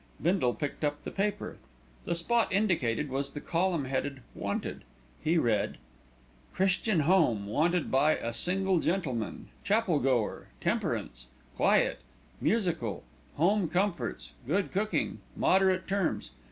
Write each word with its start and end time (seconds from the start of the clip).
Bindle 0.19 0.55
picked 0.55 0.83
up 0.83 1.03
the 1.03 1.11
paper. 1.11 1.57
The 2.05 2.15
spot 2.15 2.51
indicated 2.51 3.09
was 3.11 3.29
the 3.29 3.39
column 3.39 3.85
headed 3.85 4.21
"Wanted." 4.33 4.83
He 5.23 5.37
read: 5.37 5.77
"CHRISTIAN 6.55 7.01
HOME 7.01 7.45
wanted 7.45 7.91
by 7.91 8.13
a 8.15 8.33
single 8.33 8.79
gentleman, 8.79 9.49
chapel 9.63 9.99
goer, 9.99 10.47
temperance, 10.59 11.27
quiet, 11.55 11.99
musical, 12.41 13.03
home 13.35 13.69
comforts, 13.69 14.31
good 14.47 14.71
cooking, 14.71 15.19
moderate 15.37 15.87
terms. 15.87 16.31